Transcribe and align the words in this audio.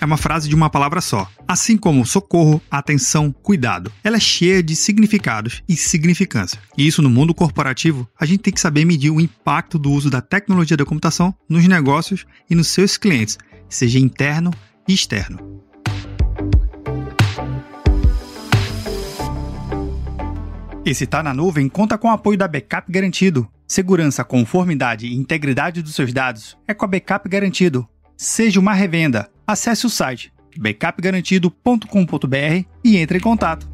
é 0.00 0.04
uma 0.04 0.16
frase 0.16 0.48
de 0.48 0.54
uma 0.54 0.70
palavra 0.70 1.00
só. 1.00 1.30
Assim 1.46 1.76
como 1.76 2.06
socorro, 2.06 2.60
atenção, 2.70 3.30
cuidado. 3.30 3.92
Ela 4.02 4.16
é 4.16 4.20
cheia 4.20 4.62
de 4.62 4.74
significados 4.74 5.62
e 5.68 5.76
significância. 5.76 6.58
E 6.76 6.86
isso 6.86 7.02
no 7.02 7.10
mundo 7.10 7.34
corporativo, 7.34 8.08
a 8.18 8.24
gente 8.24 8.40
tem 8.40 8.52
que 8.52 8.60
saber 8.60 8.84
medir 8.84 9.10
o 9.10 9.20
impacto 9.20 9.78
do 9.78 9.92
uso 9.92 10.08
da 10.08 10.22
tecnologia 10.22 10.76
da 10.76 10.86
computação 10.86 11.34
nos 11.48 11.66
negócios 11.68 12.24
e 12.48 12.54
nos 12.54 12.68
seus 12.68 12.96
clientes, 12.96 13.36
seja 13.68 13.98
interno 13.98 14.50
e 14.88 14.94
externo. 14.94 15.60
Esse 20.82 21.06
Tá 21.06 21.22
na 21.22 21.34
Nuvem 21.34 21.68
conta 21.68 21.98
com 21.98 22.08
o 22.08 22.10
apoio 22.10 22.38
da 22.38 22.48
Backup 22.48 22.90
Garantido. 22.90 23.46
Segurança, 23.68 24.24
conformidade 24.24 25.06
e 25.06 25.14
integridade 25.14 25.82
dos 25.82 25.94
seus 25.94 26.12
dados 26.12 26.56
é 26.66 26.72
com 26.72 26.86
a 26.86 26.88
Backup 26.88 27.28
Garantido. 27.28 27.86
Seja 28.16 28.58
uma 28.58 28.72
revenda 28.72 29.30
acesse 29.52 29.86
o 29.86 29.90
site 29.90 30.32
backupgarantido.com.br 30.56 32.64
e 32.84 32.96
entre 32.96 33.18
em 33.18 33.20
contato. 33.20 33.68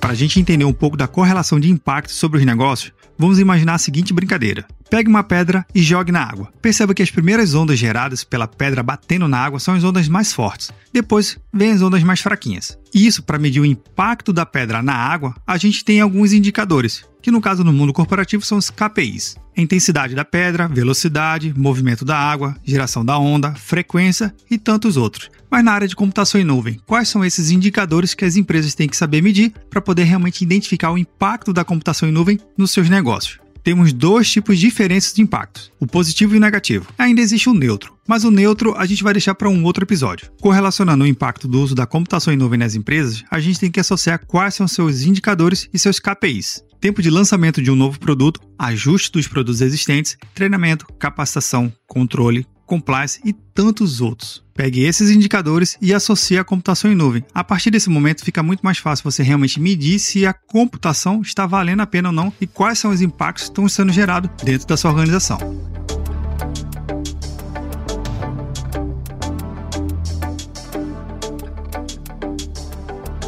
Para 0.00 0.12
a 0.12 0.14
gente 0.14 0.40
entender 0.40 0.64
um 0.64 0.72
pouco 0.72 0.96
da 0.96 1.06
correlação 1.06 1.60
de 1.60 1.70
impacto 1.70 2.10
sobre 2.10 2.38
os 2.38 2.44
negócios, 2.44 2.92
vamos 3.16 3.38
imaginar 3.38 3.74
a 3.74 3.78
seguinte 3.78 4.12
brincadeira. 4.12 4.66
Pegue 4.90 5.08
uma 5.08 5.22
pedra 5.22 5.64
e 5.72 5.80
jogue 5.80 6.10
na 6.10 6.20
água. 6.20 6.52
Perceba 6.60 6.92
que 6.92 7.02
as 7.02 7.12
primeiras 7.12 7.54
ondas 7.54 7.78
geradas 7.78 8.24
pela 8.24 8.48
pedra 8.48 8.82
batendo 8.82 9.28
na 9.28 9.38
água 9.38 9.60
são 9.60 9.74
as 9.74 9.84
ondas 9.84 10.08
mais 10.08 10.32
fortes. 10.32 10.72
Depois 10.92 11.38
vem 11.54 11.70
as 11.70 11.80
ondas 11.80 12.02
mais 12.02 12.20
fraquinhas. 12.20 12.76
E 12.92 13.06
isso, 13.06 13.22
para 13.22 13.38
medir 13.38 13.60
o 13.60 13.64
impacto 13.64 14.32
da 14.32 14.44
pedra 14.44 14.82
na 14.82 14.92
água, 14.92 15.32
a 15.46 15.56
gente 15.56 15.84
tem 15.84 16.00
alguns 16.00 16.32
indicadores, 16.32 17.04
que 17.22 17.30
no 17.30 17.40
caso 17.40 17.62
no 17.62 17.72
mundo 17.72 17.92
corporativo 17.92 18.44
são 18.44 18.58
os 18.58 18.68
KPIs. 18.68 19.36
Intensidade 19.56 20.14
da 20.14 20.24
pedra, 20.24 20.66
velocidade, 20.66 21.54
movimento 21.56 22.04
da 22.04 22.16
água, 22.18 22.56
geração 22.64 23.04
da 23.04 23.16
onda, 23.16 23.54
frequência 23.54 24.34
e 24.50 24.58
tantos 24.58 24.96
outros. 24.96 25.30
Mas 25.48 25.64
na 25.64 25.72
área 25.72 25.86
de 25.86 25.94
computação 25.94 26.40
em 26.40 26.44
nuvem, 26.44 26.80
quais 26.84 27.08
são 27.08 27.24
esses 27.24 27.50
indicadores 27.50 28.12
que 28.12 28.24
as 28.24 28.36
empresas 28.36 28.74
têm 28.74 28.88
que 28.88 28.96
saber 28.96 29.22
medir 29.22 29.52
para 29.68 29.80
poder 29.80 30.04
realmente 30.04 30.42
identificar 30.42 30.90
o 30.90 30.98
impacto 30.98 31.52
da 31.52 31.64
computação 31.64 32.08
em 32.08 32.12
nuvem 32.12 32.40
nos 32.56 32.72
seus 32.72 32.88
negócios? 32.88 33.39
Temos 33.62 33.92
dois 33.92 34.30
tipos 34.30 34.58
diferentes 34.58 35.12
de 35.12 35.22
impactos, 35.22 35.70
o 35.78 35.86
positivo 35.86 36.34
e 36.34 36.38
o 36.38 36.40
negativo. 36.40 36.88
Ainda 36.98 37.20
existe 37.20 37.48
o 37.48 37.54
neutro, 37.54 37.94
mas 38.06 38.24
o 38.24 38.30
neutro 38.30 38.74
a 38.76 38.86
gente 38.86 39.02
vai 39.02 39.12
deixar 39.12 39.34
para 39.34 39.48
um 39.48 39.64
outro 39.64 39.84
episódio. 39.84 40.30
Correlacionando 40.40 41.04
o 41.04 41.06
impacto 41.06 41.46
do 41.46 41.60
uso 41.60 41.74
da 41.74 41.86
computação 41.86 42.32
em 42.32 42.36
nuvem 42.36 42.58
nas 42.58 42.74
empresas, 42.74 43.24
a 43.30 43.40
gente 43.40 43.60
tem 43.60 43.70
que 43.70 43.80
associar 43.80 44.24
quais 44.26 44.54
são 44.54 44.66
seus 44.66 45.02
indicadores 45.02 45.68
e 45.72 45.78
seus 45.78 45.98
KPIs. 45.98 46.64
Tempo 46.80 47.02
de 47.02 47.10
lançamento 47.10 47.60
de 47.60 47.70
um 47.70 47.76
novo 47.76 48.00
produto, 48.00 48.40
ajuste 48.58 49.12
dos 49.12 49.28
produtos 49.28 49.60
existentes, 49.60 50.16
treinamento, 50.34 50.86
capacitação, 50.98 51.70
controle, 51.86 52.46
compliance 52.70 53.20
e 53.24 53.32
tantos 53.32 54.00
outros. 54.00 54.44
Pegue 54.54 54.84
esses 54.84 55.10
indicadores 55.10 55.76
e 55.82 55.92
associe 55.92 56.38
a 56.38 56.44
computação 56.44 56.92
em 56.92 56.94
nuvem. 56.94 57.24
A 57.34 57.42
partir 57.42 57.68
desse 57.68 57.90
momento 57.90 58.24
fica 58.24 58.44
muito 58.44 58.60
mais 58.60 58.78
fácil 58.78 59.10
você 59.10 59.24
realmente 59.24 59.58
medir 59.58 59.98
se 59.98 60.24
a 60.24 60.32
computação 60.32 61.20
está 61.20 61.48
valendo 61.48 61.80
a 61.80 61.86
pena 61.86 62.10
ou 62.10 62.14
não 62.14 62.32
e 62.40 62.46
quais 62.46 62.78
são 62.78 62.92
os 62.92 63.02
impactos 63.02 63.44
que 63.44 63.50
estão 63.50 63.68
sendo 63.68 63.92
gerados 63.92 64.30
dentro 64.44 64.68
da 64.68 64.76
sua 64.76 64.92
organização. 64.92 65.38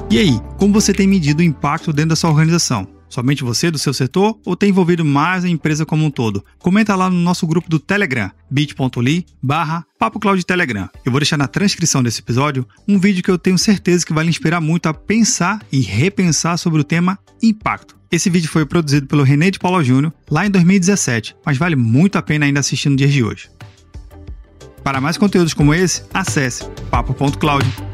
E 0.09 0.19
aí, 0.19 0.39
como 0.57 0.73
você 0.73 0.93
tem 0.93 1.09
medido 1.09 1.41
o 1.41 1.43
impacto 1.43 1.93
dentro 1.93 2.11
da 2.11 2.17
sua 2.17 2.31
organização? 2.31 2.87
Somente 3.13 3.45
você 3.45 3.71
do 3.71 3.79
seu 3.79 3.93
setor 3.93 4.39
ou 4.43 4.57
tem 4.57 4.71
envolvido 4.71 5.05
mais 5.05 5.45
a 5.45 5.49
empresa 5.49 5.85
como 5.85 6.03
um 6.03 6.11
todo? 6.11 6.43
Comenta 6.59 6.97
lá 6.97 7.11
no 7.11 7.17
nosso 7.17 7.47
grupo 7.47 7.69
do 7.69 7.79
Telegram, 7.79 8.31
bit.ly 8.51 9.27
barra 9.43 9.85
Telegram. 10.47 10.89
Eu 11.05 11.13
vou 11.13 11.21
deixar 11.21 11.37
na 11.37 11.47
transcrição 11.47 12.03
desse 12.03 12.21
episódio 12.21 12.67
um 12.89 12.99
vídeo 12.99 13.23
que 13.23 13.31
eu 13.31 13.37
tenho 13.37 13.59
certeza 13.59 14.07
que 14.07 14.15
vai 14.15 14.25
lhe 14.25 14.31
inspirar 14.31 14.63
muito 14.63 14.87
a 14.87 14.95
pensar 14.95 15.61
e 15.71 15.81
repensar 15.81 16.57
sobre 16.57 16.81
o 16.81 16.85
tema 16.85 17.19
impacto. 17.43 17.99
Esse 18.11 18.31
vídeo 18.31 18.49
foi 18.49 18.65
produzido 18.65 19.07
pelo 19.07 19.25
René 19.25 19.51
de 19.51 19.59
Paula 19.59 19.85
Júnior 19.85 20.11
lá 20.31 20.47
em 20.47 20.51
2017, 20.51 21.37
mas 21.45 21.59
vale 21.59 21.77
muito 21.77 22.17
a 22.17 22.23
pena 22.23 22.47
ainda 22.47 22.61
assistir 22.61 22.89
no 22.89 22.97
dia 22.97 23.09
de 23.09 23.23
hoje. 23.23 23.51
Para 24.83 25.03
mais 25.03 25.19
conteúdos 25.19 25.53
como 25.53 25.75
esse, 25.75 26.03
acesse 26.15 26.65
papo.cloud.com 26.91 27.92